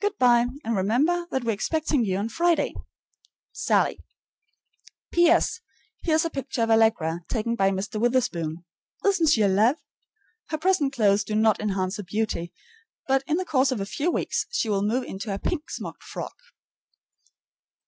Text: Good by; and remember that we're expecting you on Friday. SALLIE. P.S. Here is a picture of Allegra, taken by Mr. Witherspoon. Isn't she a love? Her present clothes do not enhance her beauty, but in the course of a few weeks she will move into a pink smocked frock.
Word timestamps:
Good 0.00 0.16
by; 0.16 0.46
and 0.62 0.76
remember 0.76 1.26
that 1.32 1.42
we're 1.42 1.50
expecting 1.50 2.04
you 2.04 2.18
on 2.18 2.28
Friday. 2.28 2.72
SALLIE. 3.50 3.98
P.S. 5.10 5.60
Here 6.04 6.14
is 6.14 6.24
a 6.24 6.30
picture 6.30 6.62
of 6.62 6.70
Allegra, 6.70 7.22
taken 7.26 7.56
by 7.56 7.72
Mr. 7.72 7.98
Witherspoon. 8.00 8.64
Isn't 9.04 9.26
she 9.30 9.42
a 9.42 9.48
love? 9.48 9.74
Her 10.50 10.58
present 10.58 10.92
clothes 10.92 11.24
do 11.24 11.34
not 11.34 11.58
enhance 11.58 11.96
her 11.96 12.04
beauty, 12.04 12.52
but 13.08 13.24
in 13.26 13.38
the 13.38 13.44
course 13.44 13.72
of 13.72 13.80
a 13.80 13.86
few 13.86 14.08
weeks 14.08 14.46
she 14.50 14.68
will 14.68 14.82
move 14.84 15.02
into 15.02 15.34
a 15.34 15.38
pink 15.40 15.68
smocked 15.68 16.04
frock. 16.04 16.36